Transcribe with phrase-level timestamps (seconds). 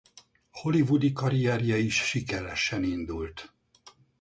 [0.61, 3.45] Hollywoodi karrierje is sikeresen indult.